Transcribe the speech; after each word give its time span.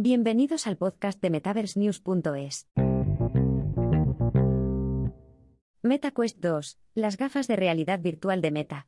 Bienvenidos 0.00 0.68
al 0.68 0.76
podcast 0.76 1.20
de 1.20 1.28
MetaverseNews.es. 1.28 2.68
MetaQuest 5.82 6.38
2, 6.38 6.78
las 6.94 7.16
gafas 7.16 7.48
de 7.48 7.56
realidad 7.56 7.98
virtual 7.98 8.40
de 8.40 8.52
Meta. 8.52 8.86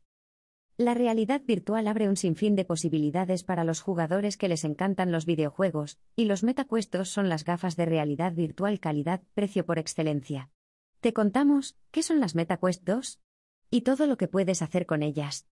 La 0.76 0.94
realidad 0.94 1.42
virtual 1.44 1.88
abre 1.88 2.08
un 2.08 2.16
sinfín 2.16 2.54
de 2.54 2.64
posibilidades 2.64 3.42
para 3.42 3.64
los 3.64 3.80
jugadores 3.80 4.36
que 4.36 4.46
les 4.46 4.62
encantan 4.62 5.10
los 5.10 5.26
videojuegos, 5.26 5.98
y 6.14 6.26
los 6.26 6.44
MetaQuest 6.44 6.94
2 6.94 7.08
son 7.08 7.28
las 7.28 7.42
gafas 7.42 7.74
de 7.74 7.86
realidad 7.86 8.32
virtual 8.32 8.78
calidad-precio 8.78 9.66
por 9.66 9.80
excelencia. 9.80 10.52
Te 11.00 11.12
contamos, 11.12 11.76
¿qué 11.90 12.04
son 12.04 12.20
las 12.20 12.36
MetaQuest 12.36 12.84
2? 12.84 13.20
Y 13.68 13.80
todo 13.80 14.06
lo 14.06 14.16
que 14.16 14.28
puedes 14.28 14.62
hacer 14.62 14.86
con 14.86 15.02
ellas. 15.02 15.48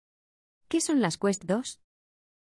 ¿Qué 0.67 0.81
son 0.81 1.01
las 1.01 1.17
Quest 1.17 1.45
2? 1.45 1.81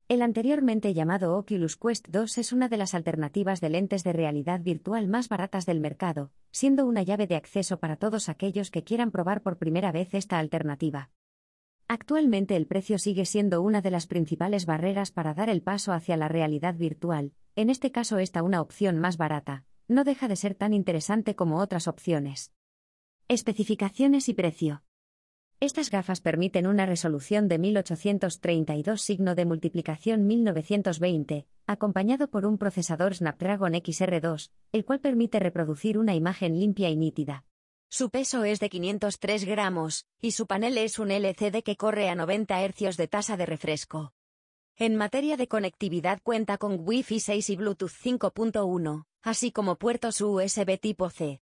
El 0.10 0.24
anteriormente 0.24 0.96
llamado 0.96 1.38
Oculus 1.38 1.78
Quest 1.78 2.08
2 2.08 2.40
es 2.40 2.52
una 2.52 2.68
de 2.68 2.78
las 2.78 2.96
alternativas 2.96 3.62
de 3.62 3.70
lentes 3.70 4.04
de 4.04 4.12
realidad 4.12 4.60
virtual 4.60 5.08
más 5.08 5.30
baratas 5.30 5.68
del 5.68 5.80
mercado, 5.80 6.32
siendo 6.52 6.88
una 6.88 7.04
llave 7.04 7.28
de 7.28 7.36
acceso 7.36 7.80
para 7.80 7.96
todos 7.96 8.28
aquellos 8.28 8.72
que 8.72 8.84
quieran 8.84 9.12
probar 9.12 9.44
por 9.44 9.60
primera 9.60 9.92
vez 9.92 10.16
esta 10.16 10.40
alternativa. 10.40 11.12
Actualmente 11.88 12.56
el 12.56 12.66
precio 12.66 12.98
sigue 12.98 13.24
siendo 13.26 13.62
una 13.62 13.84
de 13.84 13.92
las 13.92 14.08
principales 14.08 14.66
barreras 14.66 15.12
para 15.12 15.36
dar 15.36 15.48
el 15.48 15.62
paso 15.62 15.94
hacia 15.94 16.18
la 16.18 16.28
realidad 16.28 16.74
virtual, 16.74 17.34
en 17.56 17.70
este 17.70 17.92
caso 17.92 18.18
esta 18.18 18.42
una 18.42 18.62
opción 18.62 18.98
más 18.98 19.16
barata, 19.16 19.64
no 19.88 20.04
deja 20.04 20.28
de 20.28 20.38
ser 20.38 20.56
tan 20.56 20.74
interesante 20.74 21.36
como 21.36 21.60
otras 21.60 21.88
opciones. 21.88 22.52
Especificaciones 23.28 24.28
y 24.28 24.34
precio. 24.34 24.82
Estas 25.62 25.90
gafas 25.90 26.22
permiten 26.22 26.68
una 26.68 26.86
resolución 26.86 27.50
de 27.50 27.60
1832 27.60 29.02
signo 29.02 29.36
de 29.36 29.44
multiplicación 29.44 30.26
1920, 30.26 31.48
acompañado 31.68 32.30
por 32.30 32.46
un 32.46 32.58
procesador 32.58 33.14
Snapdragon 33.14 33.74
XR2, 33.74 34.52
el 34.72 34.86
cual 34.86 35.02
permite 35.02 35.38
reproducir 35.38 35.98
una 35.98 36.16
imagen 36.16 36.58
limpia 36.58 36.90
y 36.90 36.96
nítida. 36.96 37.44
Su 37.90 38.10
peso 38.10 38.46
es 38.46 38.62
de 38.62 38.70
503 38.70 39.44
gramos, 39.44 40.06
y 40.22 40.32
su 40.32 40.48
panel 40.48 40.78
es 40.78 40.98
un 40.98 41.12
LCD 41.12 41.62
que 41.62 41.76
corre 41.76 42.08
a 42.08 42.16
90 42.16 42.66
Hz 42.66 42.96
de 42.96 43.08
tasa 43.10 43.36
de 43.36 43.46
refresco. 43.46 44.14
En 44.78 44.96
materia 44.96 45.36
de 45.36 45.50
conectividad 45.50 46.22
cuenta 46.24 46.58
con 46.58 46.78
Wi-Fi 46.80 47.20
6 47.20 47.50
y 47.50 47.56
Bluetooth 47.58 47.92
5.1, 47.92 49.04
así 49.24 49.52
como 49.52 49.76
puertos 49.76 50.22
USB 50.22 50.80
tipo 50.80 51.10
C. 51.10 51.42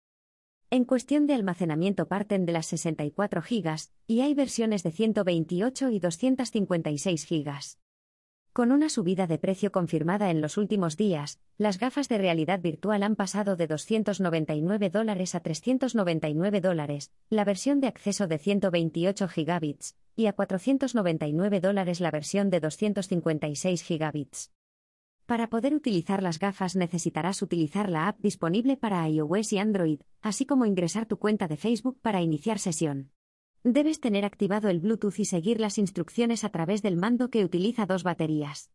En 0.70 0.84
cuestión 0.84 1.28
de 1.28 1.34
almacenamiento 1.34 2.10
parten 2.10 2.46
de 2.46 2.52
las 2.52 2.66
64 2.66 3.42
GB, 3.42 3.78
y 4.06 4.20
hay 4.20 4.34
versiones 4.34 4.84
de 4.84 4.92
128 4.92 5.90
y 5.92 6.00
256 6.00 7.26
GB. 7.30 7.54
Con 8.52 8.74
una 8.74 8.90
subida 8.90 9.28
de 9.28 9.38
precio 9.38 9.72
confirmada 9.72 10.30
en 10.30 10.42
los 10.42 10.58
últimos 10.58 10.98
días, 10.98 11.40
las 11.58 11.80
gafas 11.80 12.10
de 12.10 12.18
realidad 12.18 12.60
virtual 12.60 13.04
han 13.04 13.16
pasado 13.16 13.56
de 13.56 13.68
299 13.68 14.90
dólares 14.90 15.36
a 15.36 15.40
399 15.40 16.60
dólares, 16.60 17.14
la 17.30 17.46
versión 17.46 17.80
de 17.80 17.88
acceso 17.88 18.28
de 18.28 18.38
128 18.38 19.30
gigabits, 19.30 19.96
y 20.18 20.26
a 20.26 20.34
499 20.34 21.62
dólares 21.62 22.02
la 22.02 22.12
versión 22.12 22.50
de 22.50 22.60
256 22.60 23.84
gigabits. 23.84 24.52
Para 25.28 25.50
poder 25.50 25.76
utilizar 25.76 26.24
las 26.24 26.40
gafas 26.40 26.78
necesitarás 26.78 27.42
utilizar 27.42 27.90
la 27.90 28.08
app 28.08 28.18
disponible 28.22 28.78
para 28.78 29.08
iOS 29.10 29.52
y 29.52 29.58
Android, 29.58 30.00
así 30.22 30.46
como 30.46 30.66
ingresar 30.66 31.06
tu 31.06 31.20
cuenta 31.20 31.50
de 31.50 31.58
Facebook 31.58 32.00
para 32.02 32.22
iniciar 32.22 32.60
sesión. 32.60 33.12
Debes 33.62 34.00
tener 34.00 34.24
activado 34.24 34.70
el 34.70 34.80
Bluetooth 34.80 35.20
y 35.20 35.26
seguir 35.26 35.60
las 35.60 35.78
instrucciones 35.80 36.46
a 36.46 36.50
través 36.50 36.82
del 36.82 36.96
mando 36.96 37.30
que 37.30 37.44
utiliza 37.44 37.86
dos 37.86 38.04
baterías. 38.04 38.72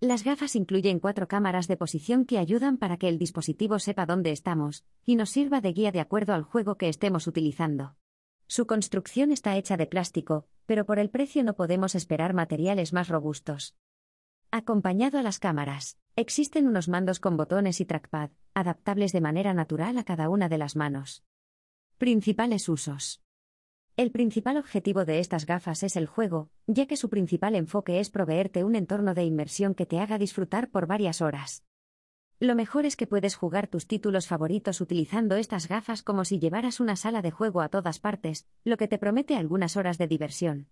Las 0.00 0.22
gafas 0.22 0.54
incluyen 0.54 1.00
cuatro 1.00 1.28
cámaras 1.28 1.66
de 1.66 1.78
posición 1.78 2.26
que 2.26 2.36
ayudan 2.36 2.76
para 2.76 2.98
que 2.98 3.08
el 3.08 3.16
dispositivo 3.16 3.78
sepa 3.78 4.04
dónde 4.04 4.32
estamos, 4.32 4.84
y 5.06 5.16
nos 5.16 5.30
sirva 5.30 5.62
de 5.62 5.72
guía 5.72 5.92
de 5.92 6.00
acuerdo 6.00 6.34
al 6.34 6.42
juego 6.42 6.76
que 6.76 6.90
estemos 6.90 7.26
utilizando. 7.26 7.96
Su 8.46 8.66
construcción 8.66 9.32
está 9.32 9.56
hecha 9.56 9.78
de 9.78 9.86
plástico, 9.86 10.46
pero 10.66 10.84
por 10.84 10.98
el 10.98 11.08
precio 11.08 11.42
no 11.42 11.54
podemos 11.54 11.94
esperar 11.94 12.34
materiales 12.34 12.92
más 12.92 13.08
robustos. 13.08 13.76
Acompañado 14.52 15.16
a 15.16 15.22
las 15.22 15.38
cámaras, 15.38 15.96
existen 16.16 16.66
unos 16.66 16.88
mandos 16.88 17.20
con 17.20 17.36
botones 17.36 17.80
y 17.80 17.84
trackpad, 17.84 18.30
adaptables 18.52 19.12
de 19.12 19.20
manera 19.20 19.54
natural 19.54 19.96
a 19.96 20.02
cada 20.02 20.28
una 20.28 20.48
de 20.48 20.58
las 20.58 20.74
manos. 20.74 21.22
Principales 21.98 22.68
usos. 22.68 23.22
El 23.96 24.10
principal 24.10 24.56
objetivo 24.56 25.04
de 25.04 25.20
estas 25.20 25.46
gafas 25.46 25.84
es 25.84 25.94
el 25.94 26.06
juego, 26.06 26.50
ya 26.66 26.86
que 26.86 26.96
su 26.96 27.08
principal 27.08 27.54
enfoque 27.54 28.00
es 28.00 28.10
proveerte 28.10 28.64
un 28.64 28.74
entorno 28.74 29.14
de 29.14 29.22
inmersión 29.22 29.76
que 29.76 29.86
te 29.86 30.00
haga 30.00 30.18
disfrutar 30.18 30.68
por 30.68 30.88
varias 30.88 31.20
horas. 31.20 31.62
Lo 32.40 32.56
mejor 32.56 32.86
es 32.86 32.96
que 32.96 33.06
puedes 33.06 33.36
jugar 33.36 33.68
tus 33.68 33.86
títulos 33.86 34.26
favoritos 34.26 34.80
utilizando 34.80 35.36
estas 35.36 35.68
gafas 35.68 36.02
como 36.02 36.24
si 36.24 36.40
llevaras 36.40 36.80
una 36.80 36.96
sala 36.96 37.22
de 37.22 37.30
juego 37.30 37.60
a 37.60 37.68
todas 37.68 38.00
partes, 38.00 38.48
lo 38.64 38.78
que 38.78 38.88
te 38.88 38.98
promete 38.98 39.36
algunas 39.36 39.76
horas 39.76 39.96
de 39.96 40.08
diversión. 40.08 40.66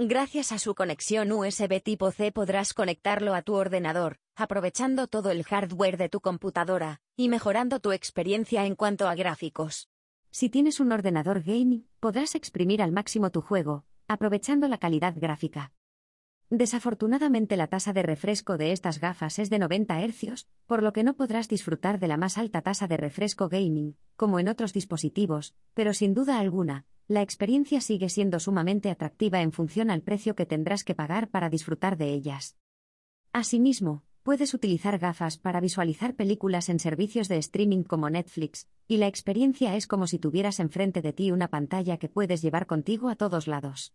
Gracias 0.00 0.52
a 0.52 0.60
su 0.60 0.76
conexión 0.76 1.32
USB 1.32 1.82
tipo 1.82 2.12
C 2.12 2.30
podrás 2.30 2.72
conectarlo 2.72 3.34
a 3.34 3.42
tu 3.42 3.54
ordenador, 3.54 4.20
aprovechando 4.36 5.08
todo 5.08 5.32
el 5.32 5.42
hardware 5.42 5.96
de 5.96 6.08
tu 6.08 6.20
computadora, 6.20 7.00
y 7.16 7.28
mejorando 7.28 7.80
tu 7.80 7.90
experiencia 7.90 8.64
en 8.64 8.76
cuanto 8.76 9.08
a 9.08 9.16
gráficos. 9.16 9.88
Si 10.30 10.50
tienes 10.50 10.78
un 10.78 10.92
ordenador 10.92 11.42
gaming, 11.42 11.88
podrás 11.98 12.36
exprimir 12.36 12.80
al 12.80 12.92
máximo 12.92 13.30
tu 13.30 13.40
juego, 13.40 13.86
aprovechando 14.06 14.68
la 14.68 14.78
calidad 14.78 15.14
gráfica. 15.16 15.72
Desafortunadamente 16.48 17.56
la 17.56 17.66
tasa 17.66 17.92
de 17.92 18.04
refresco 18.04 18.56
de 18.56 18.70
estas 18.70 19.00
gafas 19.00 19.40
es 19.40 19.50
de 19.50 19.58
90 19.58 20.00
Hz, 20.00 20.46
por 20.68 20.84
lo 20.84 20.92
que 20.92 21.02
no 21.02 21.16
podrás 21.16 21.48
disfrutar 21.48 21.98
de 21.98 22.06
la 22.06 22.16
más 22.16 22.38
alta 22.38 22.62
tasa 22.62 22.86
de 22.86 22.98
refresco 22.98 23.48
gaming, 23.48 23.96
como 24.14 24.38
en 24.38 24.46
otros 24.46 24.72
dispositivos, 24.72 25.56
pero 25.74 25.92
sin 25.92 26.14
duda 26.14 26.38
alguna, 26.38 26.86
la 27.08 27.22
experiencia 27.22 27.80
sigue 27.80 28.10
siendo 28.10 28.38
sumamente 28.38 28.90
atractiva 28.90 29.40
en 29.40 29.50
función 29.50 29.90
al 29.90 30.02
precio 30.02 30.36
que 30.36 30.44
tendrás 30.44 30.84
que 30.84 30.94
pagar 30.94 31.30
para 31.30 31.48
disfrutar 31.48 31.96
de 31.96 32.12
ellas. 32.12 32.58
Asimismo, 33.32 34.02
puedes 34.22 34.52
utilizar 34.52 34.98
gafas 34.98 35.38
para 35.38 35.60
visualizar 35.60 36.14
películas 36.14 36.68
en 36.68 36.78
servicios 36.78 37.28
de 37.28 37.38
streaming 37.38 37.82
como 37.82 38.10
Netflix, 38.10 38.68
y 38.86 38.98
la 38.98 39.06
experiencia 39.06 39.74
es 39.74 39.86
como 39.86 40.06
si 40.06 40.18
tuvieras 40.18 40.60
enfrente 40.60 41.00
de 41.00 41.14
ti 41.14 41.30
una 41.30 41.48
pantalla 41.48 41.96
que 41.96 42.10
puedes 42.10 42.42
llevar 42.42 42.66
contigo 42.66 43.08
a 43.08 43.16
todos 43.16 43.46
lados. 43.46 43.94